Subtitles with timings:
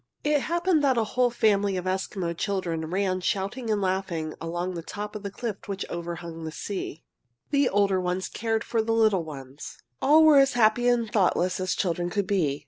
[0.23, 4.81] It happened that a whole family of Eskimo children ran shouting and laughing along the
[4.81, 7.03] top of a cliff which overhung the sea.
[7.51, 9.77] The older ones cared for the little ones.
[10.01, 12.59] All were as happy and thoughtless as children could be.